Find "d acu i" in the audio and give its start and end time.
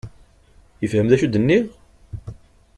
1.07-1.27